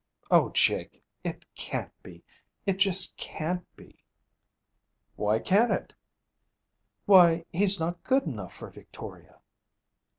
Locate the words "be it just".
2.01-3.17